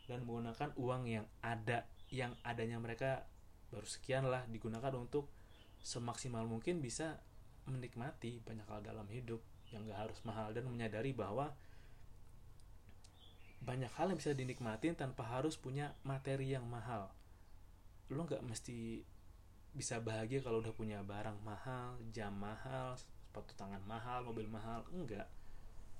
dan 0.09 0.25
menggunakan 0.25 0.73
uang 0.81 1.03
yang 1.05 1.25
ada 1.45 1.85
yang 2.09 2.33
adanya 2.41 2.81
mereka 2.81 3.29
baru 3.69 3.85
sekian 3.85 4.25
lah 4.27 4.43
digunakan 4.49 4.91
untuk 4.97 5.29
semaksimal 5.81 6.45
mungkin 6.45 6.79
bisa 6.81 7.21
menikmati 7.69 8.41
banyak 8.41 8.65
hal 8.65 8.81
dalam 8.81 9.05
hidup 9.09 9.41
yang 9.69 9.85
gak 9.87 10.09
harus 10.09 10.19
mahal 10.25 10.51
dan 10.51 10.67
menyadari 10.67 11.13
bahwa 11.13 11.53
banyak 13.61 13.93
hal 13.93 14.09
yang 14.09 14.17
bisa 14.17 14.33
dinikmatin 14.33 14.97
tanpa 14.97 15.21
harus 15.21 15.53
punya 15.53 15.93
materi 16.01 16.49
yang 16.49 16.65
mahal. 16.65 17.13
Lo 18.09 18.25
nggak 18.25 18.41
mesti 18.41 19.05
bisa 19.71 20.01
bahagia 20.01 20.41
kalau 20.43 20.59
udah 20.59 20.73
punya 20.73 20.99
barang 21.05 21.39
mahal 21.47 21.95
jam 22.11 22.35
mahal 22.35 22.97
sepatu 22.99 23.55
tangan 23.55 23.79
mahal 23.85 24.25
mobil 24.25 24.49
mahal 24.49 24.83
enggak. 24.89 25.29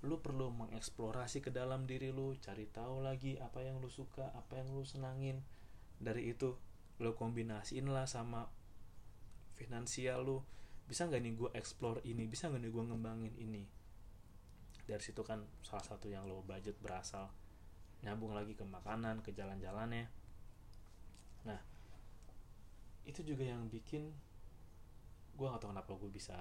Lu 0.01 0.17
perlu 0.25 0.49
mengeksplorasi 0.49 1.45
ke 1.45 1.53
dalam 1.53 1.85
diri 1.85 2.09
lu 2.09 2.33
cari 2.41 2.65
tahu 2.65 3.05
lagi 3.05 3.37
apa 3.37 3.61
yang 3.61 3.77
lu 3.77 3.87
suka 3.93 4.33
apa 4.33 4.57
yang 4.57 4.73
lu 4.73 4.81
senangin. 4.81 5.45
Dari 6.01 6.33
itu 6.33 6.57
lu 6.97 7.13
kombinasiin 7.13 7.85
lah 7.93 8.09
sama 8.09 8.49
finansial 9.61 10.25
lu 10.25 10.37
bisa 10.89 11.07
nggak 11.07 11.21
nih 11.21 11.33
gue 11.37 11.49
explore 11.55 12.03
ini? 12.03 12.27
Bisa 12.27 12.49
nggak 12.49 12.61
nih 12.67 12.71
gue 12.73 12.83
ngembangin 12.83 13.33
ini? 13.37 13.63
Dari 14.83 14.99
situ 14.99 15.21
kan 15.23 15.45
salah 15.63 15.85
satu 15.85 16.09
yang 16.09 16.25
lo 16.25 16.43
budget 16.43 16.75
berasal. 16.81 17.31
Nyambung 18.01 18.33
lagi 18.33 18.57
ke 18.57 18.65
makanan 18.65 19.21
ke 19.21 19.31
jalan-jalannya. 19.31 20.09
Nah 21.47 21.61
itu 23.07 23.21
juga 23.23 23.47
yang 23.47 23.69
bikin 23.69 24.13
gue 25.33 25.47
gak 25.47 25.63
tau 25.63 25.73
kenapa 25.73 25.97
gue 25.97 26.11
bisa 26.13 26.37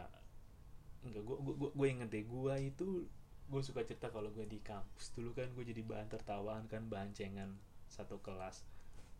enggak 1.01 1.25
gue 1.25 1.37
gue 1.41 1.71
gue 1.73 1.87
inget 1.89 2.09
deh 2.13 2.25
gue 2.29 2.55
itu 2.61 3.09
gue 3.49 3.63
suka 3.65 3.81
cerita 3.87 4.11
kalau 4.11 4.33
gue 4.33 4.49
di 4.49 4.59
kampus. 4.65 5.13
Dulu 5.15 5.37
kan 5.37 5.53
gue 5.53 5.65
jadi 5.65 5.85
bahan 5.85 6.09
tertawaan 6.11 6.67
kan 6.67 6.89
bahan 6.91 7.13
cengan 7.15 7.55
satu 7.87 8.19
kelas 8.19 8.67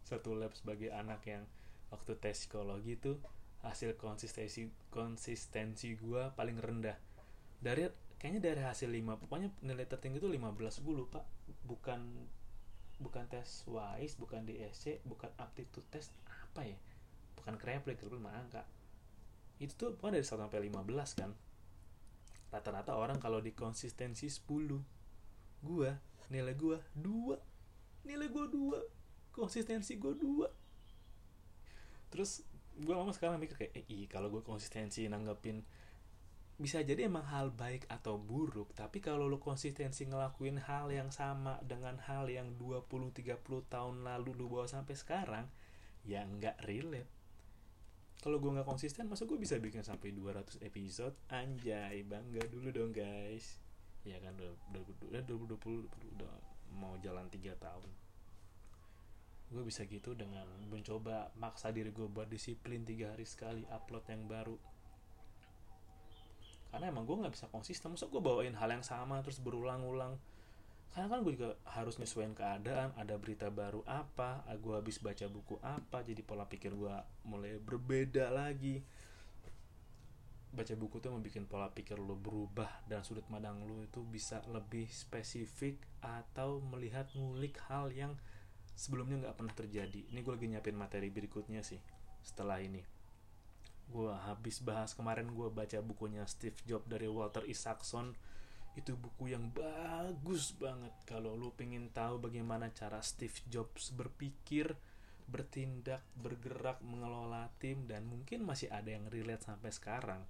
satu 0.07 0.35
lab 0.35 0.51
sebagai 0.57 0.91
anak 0.91 1.23
yang 1.29 1.45
waktu 1.93 2.17
tes 2.19 2.47
psikologi 2.47 2.97
itu 2.97 3.19
hasil 3.61 3.97
konsistensi 4.01 4.69
konsistensi 4.89 5.95
gue 5.97 6.33
paling 6.33 6.57
rendah. 6.57 6.97
Dari 7.61 7.85
kayaknya 8.17 8.41
dari 8.53 8.63
hasil 8.65 8.89
5 8.89 9.21
pokoknya 9.21 9.49
nilai 9.65 9.85
tertinggi 9.85 10.21
itu 10.21 10.29
15 10.29 10.85
gue 10.85 10.95
lupa. 10.95 11.21
Bukan 11.65 12.01
bukan 13.01 13.25
tes 13.33 13.65
wise 13.65 14.21
bukan 14.21 14.45
DSC 14.45 15.01
bukan 15.09 15.33
aptitude 15.41 15.89
test 15.93 16.13
apa 16.25 16.65
ya? 16.65 16.77
Bukan 17.37 17.57
kreplek 17.57 18.01
lima 18.05 18.33
angka 18.33 18.65
itu 19.61 19.77
tuh 19.77 19.93
pokoknya 20.01 20.25
dari 20.25 20.27
1 20.27 20.41
sampai 20.41 20.61
15 20.73 21.21
kan. 21.21 21.31
Rata-rata 22.49 22.97
orang 22.97 23.21
kalau 23.21 23.45
di 23.45 23.53
konsistensi 23.53 24.27
10 24.27 24.49
gua 25.61 25.93
nilai 26.33 26.57
gua 26.57 26.81
2 26.97 28.09
nilai 28.09 28.29
gua 28.33 28.49
2 28.49 29.37
konsistensi 29.37 30.01
gua 30.01 30.17
2 30.17 30.49
terus 32.11 32.43
gua 32.83 33.01
mama 33.01 33.13
sekarang 33.13 33.41
mikir 33.41 33.57
kayak 33.57 33.73
eh 33.77 33.85
iya 33.89 34.07
kalau 34.09 34.33
gua 34.33 34.43
konsistensi 34.45 35.05
nanggepin 35.07 35.63
bisa 36.61 36.85
jadi 36.85 37.09
emang 37.09 37.25
hal 37.25 37.57
baik 37.57 37.89
atau 37.89 38.21
buruk 38.21 38.77
tapi 38.77 39.01
kalau 39.01 39.25
lo 39.25 39.41
konsistensi 39.41 40.05
ngelakuin 40.05 40.61
hal 40.61 40.93
yang 40.93 41.09
sama 41.09 41.57
dengan 41.65 41.97
hal 42.05 42.29
yang 42.29 42.53
20-30 42.61 43.41
tahun 43.73 44.05
lalu 44.05 44.37
lo 44.37 44.45
bawa 44.53 44.69
sampai 44.69 44.93
sekarang 44.93 45.49
ya 46.05 46.25
nggak 46.25 46.65
relate. 46.69 47.09
Kalau 48.21 48.37
gue 48.37 48.53
nggak 48.53 48.69
konsisten 48.69 49.09
masa 49.09 49.25
gue 49.25 49.41
bisa 49.41 49.57
bikin 49.57 49.81
sampai 49.81 50.13
200 50.13 50.61
episode? 50.61 51.17
Anjay 51.33 52.05
bangga 52.05 52.45
dulu 52.53 52.69
dong 52.69 52.93
guys. 52.93 53.57
Ya 54.05 54.21
kan 54.21 54.37
udah 54.37 54.85
udah 55.09 55.23
2020 55.25 55.89
udah 56.21 56.35
mau 56.77 57.01
jalan 57.01 57.25
3 57.33 57.57
tahun 57.57 57.89
gue 59.51 59.63
bisa 59.67 59.83
gitu 59.91 60.15
dengan 60.15 60.47
mencoba 60.71 61.35
maksa 61.35 61.75
diri 61.75 61.91
gue 61.91 62.07
buat 62.07 62.31
disiplin 62.31 62.87
tiga 62.87 63.11
hari 63.11 63.27
sekali 63.27 63.67
upload 63.67 64.07
yang 64.07 64.23
baru. 64.31 64.57
Karena 66.71 66.87
emang 66.87 67.03
gue 67.03 67.19
nggak 67.19 67.35
bisa 67.35 67.51
konsisten 67.51 67.91
masa 67.91 68.07
gue 68.07 68.23
bawain 68.23 68.55
hal 68.55 68.71
yang 68.71 68.87
sama 68.87 69.19
terus 69.27 69.43
berulang-ulang. 69.43 70.15
Karena 70.95 71.07
kan 71.11 71.27
gue 71.27 71.35
juga 71.35 71.59
harus 71.67 71.99
nyesuaiin 71.99 72.35
keadaan 72.35 72.95
ada 72.95 73.19
berita 73.19 73.51
baru 73.51 73.83
apa 73.91 74.47
gue 74.59 74.75
habis 74.75 75.03
baca 75.03 75.27
buku 75.27 75.59
apa 75.63 76.03
jadi 76.07 76.23
pola 76.23 76.47
pikir 76.47 76.71
gue 76.71 76.95
mulai 77.27 77.59
berbeda 77.59 78.31
lagi. 78.31 78.79
Baca 80.51 80.75
buku 80.79 81.03
tuh 81.03 81.11
membuat 81.11 81.47
pola 81.51 81.69
pikir 81.75 81.99
lo 81.99 82.15
berubah 82.15 82.87
dan 82.87 83.03
sudut 83.03 83.27
pandang 83.27 83.67
lo 83.67 83.83
itu 83.83 84.07
bisa 84.07 84.39
lebih 84.47 84.87
spesifik 84.91 85.75
atau 86.03 86.63
melihat 86.63 87.11
ngulik 87.19 87.59
hal 87.67 87.91
yang 87.91 88.15
sebelumnya 88.81 89.29
nggak 89.29 89.37
pernah 89.37 89.53
terjadi. 89.53 90.09
Ini 90.09 90.25
gue 90.25 90.33
lagi 90.33 90.49
nyiapin 90.49 90.73
materi 90.73 91.13
berikutnya 91.13 91.61
sih 91.61 91.77
setelah 92.25 92.57
ini. 92.65 92.81
Gue 93.93 94.09
habis 94.09 94.65
bahas 94.65 94.97
kemarin 94.97 95.29
gue 95.29 95.53
baca 95.53 95.85
bukunya 95.85 96.25
Steve 96.25 96.57
Jobs 96.65 96.89
dari 96.89 97.05
Walter 97.05 97.45
Isaacson. 97.45 98.17
Itu 98.73 98.97
buku 98.97 99.37
yang 99.37 99.53
bagus 99.53 100.57
banget. 100.57 100.97
Kalau 101.05 101.37
lu 101.37 101.53
pengen 101.53 101.93
tahu 101.93 102.25
bagaimana 102.25 102.73
cara 102.73 103.05
Steve 103.05 103.37
Jobs 103.53 103.93
berpikir 103.93 104.73
bertindak 105.31 106.03
bergerak 106.19 106.83
mengelola 106.83 107.53
tim 107.63 107.87
dan 107.87 108.03
mungkin 108.09 108.43
masih 108.43 108.67
ada 108.73 108.97
yang 108.97 109.05
relate 109.13 109.45
sampai 109.45 109.71
sekarang. 109.77 110.25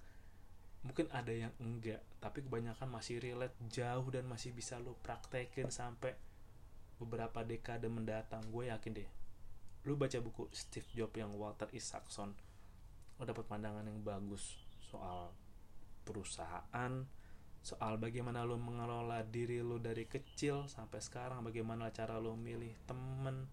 Mungkin 0.83 1.07
ada 1.15 1.31
yang 1.31 1.55
enggak 1.63 2.03
tapi 2.19 2.43
kebanyakan 2.43 2.89
masih 2.91 3.23
relate 3.23 3.55
jauh 3.71 4.11
dan 4.11 4.27
masih 4.27 4.51
bisa 4.51 4.81
lu 4.83 4.97
praktekin 4.99 5.71
sampai 5.71 6.19
beberapa 7.01 7.41
dekade 7.41 7.89
mendatang 7.89 8.45
gue 8.53 8.69
yakin 8.69 8.93
deh 8.93 9.11
lu 9.89 9.97
baca 9.97 10.21
buku 10.21 10.53
Steve 10.53 10.87
Jobs 10.93 11.17
yang 11.17 11.33
Walter 11.35 11.73
Isaacson 11.73 12.37
lu 13.17 13.23
dapat 13.25 13.49
pandangan 13.49 13.89
yang 13.89 14.05
bagus 14.05 14.61
soal 14.85 15.33
perusahaan 16.05 17.09
soal 17.61 17.97
bagaimana 18.01 18.45
lu 18.45 18.61
mengelola 18.61 19.25
diri 19.25 19.61
lu 19.65 19.81
dari 19.81 20.05
kecil 20.05 20.69
sampai 20.69 21.01
sekarang 21.01 21.45
bagaimana 21.45 21.93
cara 21.93 22.17
lu 22.21 22.37
milih 22.37 22.73
temen 22.85 23.49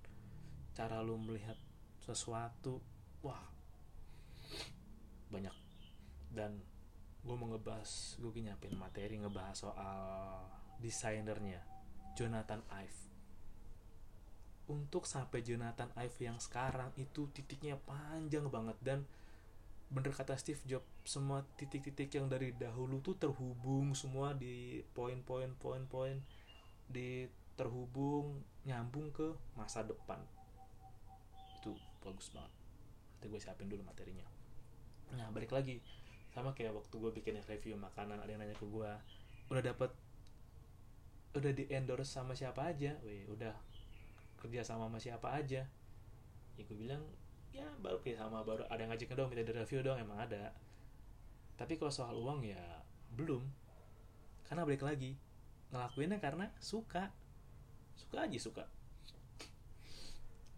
cara 0.78 1.02
lu 1.02 1.18
melihat 1.18 1.58
sesuatu. 2.06 2.78
Wah 3.26 3.42
banyak. 5.34 5.58
Dan 6.30 6.62
gue 7.26 7.36
mau 7.36 7.50
ngebahas 7.50 8.22
gue 8.22 8.32
nyapin 8.46 8.78
materi 8.78 9.18
ngebahas 9.18 9.58
soal 9.58 10.46
desainernya 10.80 11.60
Jonathan 12.14 12.62
Ive 12.72 13.17
untuk 14.68 15.08
sampai 15.08 15.40
Jonathan 15.44 15.92
Ive 15.96 16.28
yang 16.28 16.38
sekarang 16.38 16.92
itu 17.00 17.32
titiknya 17.32 17.80
panjang 17.80 18.52
banget. 18.52 18.78
Dan 18.84 19.00
bener 19.88 20.12
kata 20.12 20.36
Steve 20.36 20.60
Jobs 20.68 20.88
semua 21.08 21.48
titik-titik 21.56 22.12
yang 22.12 22.28
dari 22.28 22.52
dahulu 22.52 23.00
tuh 23.00 23.16
terhubung 23.16 23.96
semua 23.96 24.36
di 24.36 24.84
poin-poin 24.92 25.56
poin-poin 25.56 26.20
di 26.92 27.32
terhubung 27.56 28.44
nyambung 28.68 29.10
ke 29.16 29.32
masa 29.56 29.88
depan. 29.88 30.20
Itu 31.60 31.74
bagus 32.04 32.28
banget. 32.36 32.52
Nanti 33.18 33.26
gue 33.32 33.40
siapin 33.40 33.72
dulu 33.72 33.82
materinya. 33.88 34.28
Nah 35.16 35.32
balik 35.32 35.56
lagi. 35.56 35.80
Sama 36.36 36.52
kayak 36.52 36.76
waktu 36.76 36.94
gue 36.94 37.12
bikin 37.24 37.40
review 37.48 37.80
makanan 37.80 38.20
ada 38.20 38.30
yang 38.30 38.44
nanya 38.44 38.54
ke 38.54 38.68
gue 38.68 38.92
udah 39.48 39.64
dapet 39.64 39.96
udah 41.40 41.52
di 41.56 41.64
endorse 41.72 42.12
sama 42.12 42.36
siapa 42.36 42.68
aja? 42.68 43.00
Weh 43.08 43.24
udah 43.32 43.56
kerja 44.38 44.62
sama 44.64 44.88
sama 44.88 45.00
siapa 45.02 45.28
aja. 45.34 45.66
Ya 46.58 46.62
gue 46.64 46.78
bilang 46.78 47.04
ya 47.54 47.66
baru 47.82 47.98
kayak 48.06 48.22
sama 48.22 48.46
baru 48.46 48.70
ada 48.70 48.86
yang 48.86 48.94
ngajakin 48.94 49.18
dong 49.18 49.30
minta 49.34 49.44
di 49.44 49.54
review 49.54 49.82
dong 49.82 49.98
emang 49.98 50.22
ada. 50.22 50.54
Tapi 51.58 51.74
kalau 51.76 51.90
soal 51.90 52.16
uang 52.18 52.46
ya 52.46 52.62
belum. 53.18 53.42
Karena 54.46 54.64
balik 54.64 54.86
lagi 54.86 55.18
ngelakuinnya 55.74 56.22
karena 56.22 56.54
suka. 56.62 57.12
Suka 57.98 58.30
aja 58.30 58.40
suka. 58.40 58.66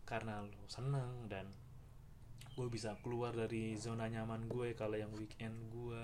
Karena 0.04 0.44
lo 0.44 0.68
seneng 0.68 1.32
dan 1.32 1.48
gue 2.54 2.68
bisa 2.68 3.00
keluar 3.00 3.32
dari 3.32 3.80
zona 3.80 4.12
nyaman 4.12 4.52
gue 4.52 4.76
kalau 4.76 5.00
yang 5.00 5.16
weekend 5.16 5.56
gue 5.72 6.04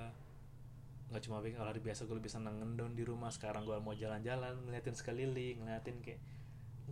nggak 1.11 1.21
cuma 1.27 1.43
weekend 1.43 1.59
kalau 1.59 1.75
hari 1.75 1.83
biasa 1.83 2.07
gue 2.07 2.15
lebih 2.15 2.31
seneng 2.31 2.55
ngendon 2.63 2.95
di 2.95 3.03
rumah. 3.03 3.29
Sekarang 3.29 3.67
gue 3.67 3.75
mau 3.83 3.91
jalan-jalan 3.91 4.63
ngeliatin 4.63 4.95
sekeliling 4.95 5.59
ngeliatin 5.61 5.99
kayak 5.99 6.21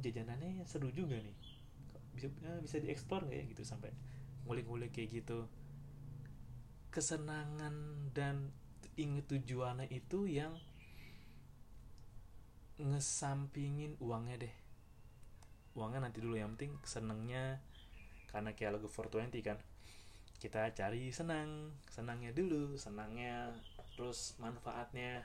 jajanannya 0.02 0.66
seru 0.66 0.90
juga 0.90 1.20
nih. 1.20 1.38
Bisa 2.14 2.28
eh, 2.30 2.60
bisa 2.62 2.76
dieksplor 2.82 3.28
nggak 3.28 3.38
ya 3.38 3.44
gitu 3.52 3.64
sampai 3.66 3.92
ngulik-ngulik 4.48 4.94
kayak 4.94 5.24
gitu. 5.24 5.46
Kesenangan 6.94 7.74
dan 8.14 8.54
inget 8.98 9.26
tujuannya 9.26 9.90
itu 9.90 10.30
yang 10.30 10.54
ngesampingin 12.78 13.98
uangnya 14.02 14.50
deh. 14.50 14.56
Uangnya 15.74 16.10
nanti 16.10 16.22
dulu 16.22 16.38
yang 16.38 16.54
penting 16.58 16.78
senengnya 16.86 17.62
karena 18.30 18.54
kayak 18.54 18.78
lagu 18.78 18.90
420 18.90 19.42
kan. 19.46 19.58
Kita 20.38 20.70
cari 20.76 21.10
senang 21.14 21.72
senangnya 21.88 22.36
dulu 22.36 22.76
senangnya 22.76 23.54
terus 23.94 24.36
manfaatnya 24.42 25.24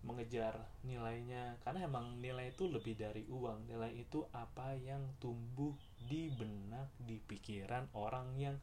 mengejar 0.00 0.56
nilainya. 0.84 1.60
Karena 1.60 1.84
emang 1.84 2.20
nilai 2.20 2.52
itu 2.52 2.68
lebih 2.68 2.96
dari 2.96 3.24
uang. 3.28 3.68
Nilai 3.68 3.92
itu 3.96 4.24
apa 4.32 4.72
yang 4.76 5.04
tumbuh 5.20 5.76
di 6.08 6.32
benak 6.32 6.88
di 6.96 7.20
pikiran 7.20 7.92
orang 7.92 8.36
yang 8.40 8.56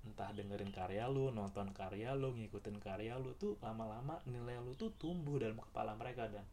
entah 0.00 0.32
dengerin 0.32 0.72
karya 0.72 1.04
lu 1.12 1.28
nonton 1.28 1.76
karya 1.76 2.16
lu 2.16 2.32
ngikutin 2.32 2.80
karya 2.80 3.20
lu 3.20 3.36
tuh 3.36 3.60
lama-lama 3.60 4.16
nilai 4.24 4.56
lu 4.64 4.72
tuh 4.72 4.88
tumbuh 4.96 5.36
dalam 5.36 5.60
kepala 5.60 5.92
mereka. 5.92 6.24
Dan 6.32 6.44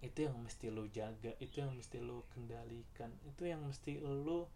itu 0.00 0.26
yang 0.26 0.36
mesti 0.40 0.72
lu 0.72 0.88
jaga 0.90 1.36
itu 1.38 1.60
yang 1.60 1.76
mesti 1.76 2.00
lu 2.00 2.24
kendalikan 2.32 3.12
itu 3.28 3.44
yang 3.44 3.60
mesti 3.62 4.00
lu 4.00 4.48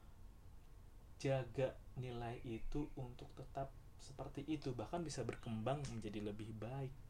jaga 1.21 1.77
nilai 2.01 2.43
itu 2.43 2.91
untuk 2.99 3.31
tetap 3.39 3.71
seperti 4.03 4.43
itu. 4.51 4.75
Bahkan 4.75 5.07
bisa 5.07 5.23
berkembang 5.23 5.79
menjadi 5.95 6.21
lebih 6.27 6.51
baik 6.59 7.04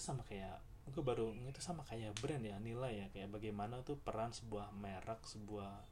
sama 0.00 0.22
kayak 0.24 0.58
gue 0.88 1.04
baru 1.04 1.36
itu 1.44 1.60
sama 1.60 1.84
kayak 1.84 2.16
brand 2.18 2.40
ya 2.40 2.56
nilai 2.56 3.04
ya 3.04 3.06
kayak 3.12 3.28
bagaimana 3.28 3.84
tuh 3.84 4.00
peran 4.00 4.32
sebuah 4.32 4.72
merek 4.72 5.20
sebuah 5.28 5.84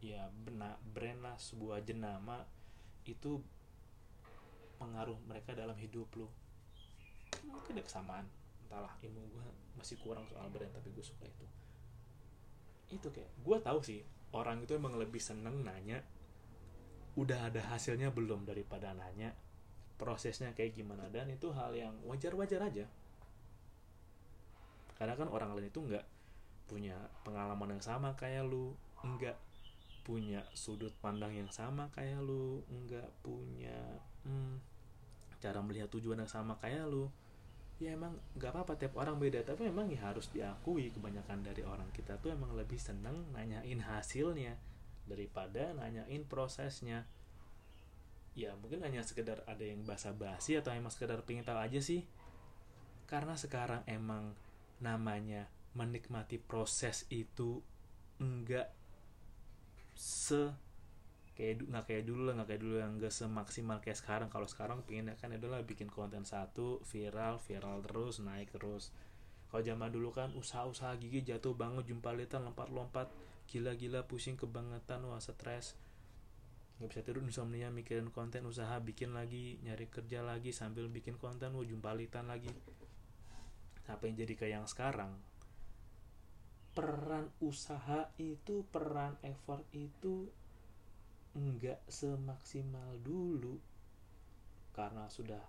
ya 0.00 0.32
benak 0.32 0.80
brand 0.82 1.20
lah 1.20 1.36
sebuah 1.36 1.84
jenama 1.84 2.42
itu 3.04 3.38
pengaruh 4.80 5.18
mereka 5.28 5.54
dalam 5.54 5.76
hidup 5.78 6.08
lo 6.18 6.32
mungkin 7.46 7.78
ada 7.78 7.84
kesamaan 7.84 8.26
entahlah 8.66 8.94
ilmu 9.04 9.20
gue 9.30 9.46
masih 9.76 10.00
kurang 10.00 10.24
soal 10.30 10.48
brand 10.48 10.72
tapi 10.72 10.88
gue 10.94 11.04
suka 11.04 11.28
itu. 11.28 11.46
Itu 12.92 13.08
kayak 13.12 13.30
gue 13.44 13.56
tahu 13.60 13.78
sih 13.84 14.00
orang 14.32 14.64
itu 14.64 14.72
emang 14.72 14.96
lebih 14.96 15.20
seneng 15.20 15.60
nanya 15.60 16.00
udah 17.20 17.52
ada 17.52 17.60
hasilnya 17.68 18.08
belum 18.08 18.48
daripada 18.48 18.96
nanya 18.96 19.36
prosesnya 20.00 20.56
kayak 20.56 20.72
gimana 20.72 21.12
dan 21.12 21.28
itu 21.28 21.52
hal 21.52 21.76
yang 21.76 21.92
wajar-wajar 22.08 22.64
aja 22.64 22.88
karena 25.02 25.18
kan 25.18 25.26
orang 25.34 25.58
lain 25.58 25.66
itu 25.66 25.82
nggak 25.82 26.06
punya 26.70 26.94
pengalaman 27.26 27.74
yang 27.74 27.82
sama 27.82 28.14
kayak 28.14 28.46
lu 28.46 28.70
nggak 29.02 29.34
punya 30.06 30.46
sudut 30.54 30.94
pandang 31.02 31.34
yang 31.34 31.50
sama 31.50 31.90
kayak 31.90 32.22
lu 32.22 32.62
nggak 32.70 33.10
punya 33.18 33.98
hmm, 34.22 34.62
cara 35.42 35.58
melihat 35.58 35.90
tujuan 35.90 36.22
yang 36.22 36.30
sama 36.30 36.54
kayak 36.62 36.86
lu. 36.86 37.10
Ya 37.82 37.98
emang 37.98 38.14
nggak 38.38 38.54
apa-apa 38.54 38.78
tiap 38.78 38.94
orang 38.94 39.18
beda. 39.18 39.42
Tapi 39.42 39.66
memang 39.66 39.90
ya 39.90 40.06
harus 40.06 40.30
diakui 40.30 40.94
kebanyakan 40.94 41.42
dari 41.42 41.66
orang 41.66 41.90
kita 41.90 42.14
tuh 42.22 42.30
emang 42.30 42.54
lebih 42.54 42.78
seneng 42.78 43.26
nanyain 43.34 43.82
hasilnya 43.82 44.54
daripada 45.10 45.74
nanyain 45.74 46.22
prosesnya. 46.30 47.10
Ya 48.38 48.54
mungkin 48.54 48.86
hanya 48.86 49.02
sekedar 49.02 49.42
ada 49.50 49.66
yang 49.66 49.82
basa-basi 49.82 50.54
atau 50.54 50.70
emang 50.70 50.94
sekedar 50.94 51.18
pengen 51.26 51.42
tahu 51.42 51.58
aja 51.58 51.82
sih. 51.82 52.06
Karena 53.10 53.34
sekarang 53.34 53.82
emang 53.90 54.38
namanya 54.82 55.46
menikmati 55.72 56.36
proses 56.36 57.08
itu 57.08 57.62
enggak 58.20 58.68
se 59.96 60.52
kayak 61.32 61.64
nggak 61.64 61.84
kayak 61.88 62.04
dulu 62.04 62.28
lah 62.28 62.34
nggak 62.36 62.48
kayak 62.52 62.62
dulu 62.62 62.74
yang 62.76 62.92
gak 63.00 63.14
semaksimal 63.14 63.80
kayak 63.80 63.96
sekarang. 63.96 64.28
Kalau 64.28 64.44
sekarang 64.44 64.84
pengen 64.84 65.14
kan 65.16 65.32
adalah 65.32 65.64
bikin 65.64 65.88
konten 65.88 66.28
satu 66.28 66.84
viral 66.84 67.40
viral 67.40 67.80
terus 67.80 68.20
naik 68.20 68.52
terus. 68.52 68.92
Kalau 69.48 69.62
zaman 69.64 69.92
dulu 69.92 70.12
kan 70.12 70.32
usaha-usaha 70.32 70.96
gigi 71.00 71.28
jatuh 71.28 71.52
banget 71.56 71.88
jumpa 71.92 72.12
litan 72.16 72.44
lompat-lompat 72.44 73.08
gila-gila 73.48 74.04
pusing 74.04 74.36
kebangetan 74.36 75.04
wah 75.08 75.20
stres. 75.20 75.76
Nggak 76.80 76.88
bisa 76.88 77.00
tidur 77.04 77.24
insomnia 77.24 77.68
mikirin 77.72 78.12
konten 78.12 78.44
usaha 78.44 78.76
bikin 78.80 79.16
lagi 79.16 79.60
nyari 79.64 79.88
kerja 79.88 80.20
lagi 80.24 80.52
sambil 80.52 80.88
bikin 80.88 81.16
konten 81.16 81.52
wah 81.56 81.64
jumpa 81.64 81.96
litan 81.96 82.28
lagi 82.28 82.52
apa 83.92 84.08
yang 84.08 84.16
jadi 84.24 84.34
kayak 84.34 84.54
yang 84.62 84.68
sekarang? 84.68 85.12
Peran 86.72 87.28
usaha 87.44 88.08
itu 88.16 88.64
peran 88.72 89.20
effort 89.20 89.68
itu 89.76 90.32
enggak 91.36 91.84
semaksimal 91.88 92.96
dulu. 93.04 93.60
Karena 94.72 95.08
sudah 95.12 95.44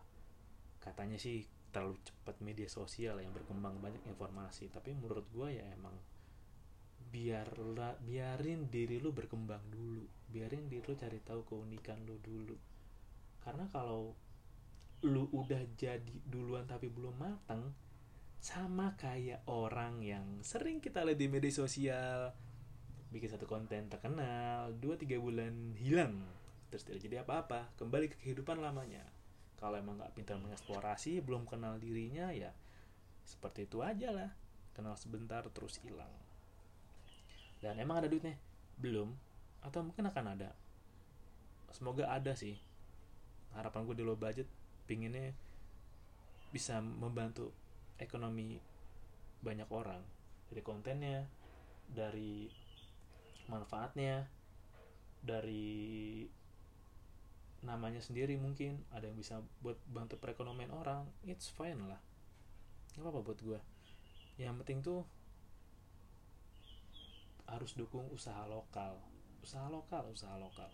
katanya 0.84 1.16
sih 1.16 1.48
terlalu 1.72 1.98
cepat 2.04 2.38
media 2.44 2.68
sosial 2.68 3.24
yang 3.24 3.32
berkembang 3.32 3.80
banyak 3.80 4.04
informasi. 4.06 4.68
Tapi 4.68 4.92
menurut 4.94 5.26
gue 5.32 5.58
ya 5.58 5.66
emang 5.74 5.96
biarlah 7.14 7.98
biarin 8.04 8.68
diri 8.68 9.00
lu 9.00 9.16
berkembang 9.16 9.64
dulu. 9.72 10.04
Biarin 10.28 10.68
diri 10.68 10.84
lu 10.84 10.96
cari 11.00 11.20
tahu 11.24 11.42
keunikan 11.48 12.04
lu 12.04 12.20
dulu. 12.20 12.56
Karena 13.40 13.64
kalau 13.72 14.12
lu 15.04 15.28
udah 15.36 15.60
jadi 15.76 16.16
duluan 16.24 16.64
tapi 16.64 16.88
belum 16.88 17.16
matang 17.20 17.76
sama 18.44 19.00
kayak 19.00 19.48
orang 19.48 20.04
yang 20.04 20.44
sering 20.44 20.84
kita 20.84 21.00
lihat 21.08 21.16
di 21.16 21.32
media 21.32 21.48
sosial. 21.48 22.36
Bikin 23.08 23.32
satu 23.32 23.48
konten 23.48 23.88
terkenal 23.88 24.76
dua 24.76 25.00
tiga 25.00 25.16
bulan 25.16 25.80
hilang. 25.80 26.28
Terus 26.68 26.84
tidak 26.84 27.00
jadi 27.08 27.16
apa-apa 27.24 27.72
kembali 27.80 28.12
ke 28.12 28.20
kehidupan 28.20 28.60
lamanya. 28.60 29.08
Kalau 29.56 29.80
emang 29.80 29.96
nggak 29.96 30.12
pintar 30.12 30.36
mengeksplorasi 30.44 31.24
belum 31.24 31.48
kenal 31.48 31.80
dirinya 31.80 32.36
ya 32.36 32.52
seperti 33.24 33.64
itu 33.64 33.80
aja 33.80 34.12
lah. 34.12 34.32
Kenal 34.76 35.00
sebentar 35.00 35.40
terus 35.56 35.80
hilang. 35.80 36.12
Dan 37.64 37.80
emang 37.80 38.04
ada 38.04 38.12
duitnya? 38.12 38.36
Belum. 38.76 39.16
Atau 39.64 39.88
mungkin 39.88 40.04
akan 40.12 40.36
ada? 40.36 40.52
Semoga 41.72 42.12
ada 42.12 42.36
sih. 42.36 42.60
Harapan 43.56 43.88
gue 43.88 43.96
di 43.96 44.04
low 44.04 44.20
budget 44.20 44.52
pinginnya 44.84 45.32
bisa 46.52 46.84
membantu 46.84 47.56
ekonomi 48.00 48.58
banyak 49.44 49.70
orang. 49.70 50.02
Dari 50.50 50.62
kontennya 50.62 51.26
dari 51.84 52.48
manfaatnya 53.52 54.24
dari 55.24 56.24
namanya 57.64 58.04
sendiri 58.04 58.36
mungkin 58.36 58.84
ada 58.92 59.08
yang 59.08 59.16
bisa 59.16 59.40
buat 59.64 59.80
bantu 59.88 60.20
perekonomian 60.20 60.72
orang 60.72 61.08
it's 61.24 61.48
fine 61.48 61.80
lah. 61.88 62.00
Nggak 63.00 63.08
apa-apa 63.08 63.22
buat 63.24 63.40
gue 63.40 63.60
yang 64.42 64.58
penting 64.58 64.82
tuh 64.82 65.06
harus 67.46 67.78
dukung 67.78 68.10
usaha 68.10 68.44
lokal. 68.50 68.98
Usaha 69.44 69.68
lokal 69.70 70.10
usaha 70.10 70.34
lokal. 70.40 70.72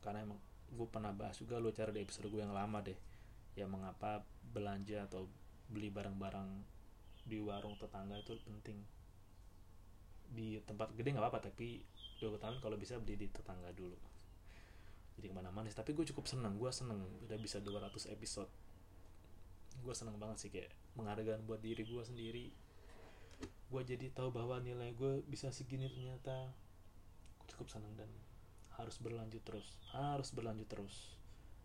Karena 0.00 0.24
emang 0.24 0.40
gue 0.68 0.88
pernah 0.88 1.12
bahas 1.12 1.36
juga 1.36 1.60
lo 1.60 1.74
cara 1.74 1.92
di 1.92 2.00
episode 2.00 2.30
gue 2.30 2.40
yang 2.40 2.54
lama 2.54 2.80
deh. 2.80 2.96
Ya 3.58 3.68
mengapa 3.68 4.24
belanja 4.54 5.04
atau 5.04 5.28
beli 5.68 5.92
barang-barang 5.92 6.48
di 7.28 7.38
warung 7.44 7.76
tetangga 7.76 8.16
itu 8.16 8.40
penting. 8.48 8.80
Di 10.28 10.60
tempat 10.64 10.92
gede 10.96 11.12
nggak 11.12 11.24
apa-apa 11.24 11.52
tapi 11.52 11.84
gue 12.18 12.40
tahun 12.40 12.58
kalau 12.64 12.76
bisa 12.80 12.96
beli 12.96 13.20
di 13.20 13.28
tetangga 13.28 13.68
dulu. 13.76 13.96
Jadi 15.20 15.26
ke 15.28 15.34
mana-mana 15.34 15.68
tapi 15.70 15.92
gue 15.92 16.08
cukup 16.08 16.24
seneng 16.24 16.56
gue 16.56 16.70
seneng 16.72 17.04
udah 17.28 17.38
bisa 17.38 17.60
200 17.60 18.08
episode. 18.14 18.48
Gue 19.84 19.94
seneng 19.94 20.16
banget 20.16 20.36
sih 20.40 20.50
kayak 20.50 20.72
menghargai 20.96 21.38
buat 21.44 21.60
diri 21.60 21.84
gue 21.84 22.02
sendiri. 22.02 22.46
Gue 23.68 23.82
jadi 23.84 24.08
tahu 24.10 24.32
bahwa 24.32 24.58
nilai 24.64 24.96
gue 24.96 25.20
bisa 25.28 25.52
segini 25.52 25.86
ternyata. 25.92 26.48
Cukup 27.48 27.68
seneng 27.68 27.92
dan 27.96 28.08
harus 28.78 28.94
berlanjut 29.02 29.42
terus 29.42 29.74
harus 29.92 30.30
berlanjut 30.32 30.68
terus. 30.70 31.18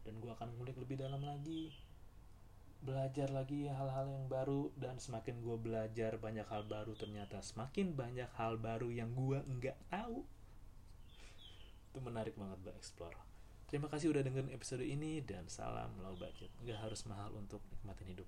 Dan 0.04 0.20
gue 0.20 0.32
akan 0.34 0.52
ngulik 0.60 0.76
lebih 0.76 1.00
dalam 1.00 1.24
lagi 1.24 1.72
belajar 2.84 3.32
lagi 3.32 3.72
hal-hal 3.72 4.12
yang 4.12 4.28
baru 4.28 4.68
dan 4.76 5.00
semakin 5.00 5.40
gue 5.40 5.56
belajar 5.56 6.20
banyak 6.20 6.44
hal 6.52 6.68
baru 6.68 6.92
ternyata 7.00 7.40
semakin 7.40 7.96
banyak 7.96 8.28
hal 8.36 8.60
baru 8.60 8.92
yang 8.92 9.16
gue 9.16 9.40
nggak 9.40 9.80
tahu. 9.88 10.28
Itu 11.90 12.00
menarik 12.04 12.36
banget 12.36 12.60
buat 12.60 12.76
explore. 12.76 13.16
Terima 13.72 13.88
kasih 13.88 14.12
udah 14.12 14.22
dengerin 14.22 14.52
episode 14.52 14.84
ini 14.84 15.24
dan 15.24 15.48
salam 15.48 15.96
low 16.04 16.14
budget. 16.20 16.52
Nggak 16.62 16.80
harus 16.84 17.02
mahal 17.08 17.32
untuk 17.34 17.64
nikmatin 17.72 18.20
hidup 18.20 18.28